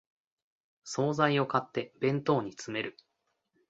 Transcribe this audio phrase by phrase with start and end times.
[0.83, 2.97] 総菜を買って弁当に詰める